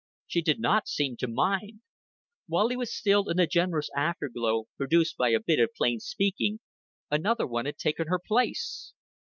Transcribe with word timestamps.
She 0.25 0.41
did 0.41 0.59
not 0.59 0.87
seem 0.87 1.15
to 1.17 1.27
mind. 1.27 1.81
While 2.47 2.69
he 2.69 2.75
was 2.75 2.91
still 2.91 3.29
in 3.29 3.37
the 3.37 3.45
generous 3.45 3.87
afterglow 3.95 4.63
produced 4.75 5.15
by 5.15 5.29
a 5.29 5.39
bit 5.39 5.59
of 5.59 5.75
plain 5.77 5.99
speaking, 5.99 6.59
another 7.11 7.45
one 7.45 7.65
had 7.65 7.77
taken 7.77 8.07
her 8.07 8.17
place. 8.17 8.93